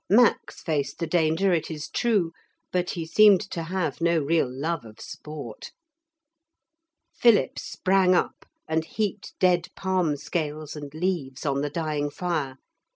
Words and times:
Max 0.09 0.63
faced 0.63 0.97
the 0.97 1.05
danger, 1.05 1.53
it 1.53 1.69
is 1.69 1.87
true, 1.87 2.31
but 2.71 2.89
he 2.89 3.05
seemed 3.05 3.39
to 3.51 3.61
have 3.61 4.01
no 4.01 4.17
real 4.17 4.49
love 4.51 4.83
of 4.83 4.99
sport. 4.99 5.73
Philip 7.13 7.59
sprang 7.59 8.15
up 8.15 8.47
and 8.67 8.83
heaped 8.83 9.35
dead 9.39 9.67
palm 9.75 10.17
scales 10.17 10.75
and 10.75 10.91
leaves 10.95 11.45
on 11.45 11.61
the 11.61 11.69
dying 11.69 12.09
fire. 12.09 12.57